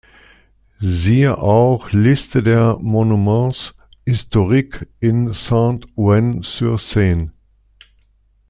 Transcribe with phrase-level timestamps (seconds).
[0.81, 7.31] Siehe auch: Liste der Monuments historiques in Saint-Ouen-sur-Seine